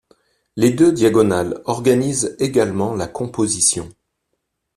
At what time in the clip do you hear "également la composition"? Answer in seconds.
2.39-3.87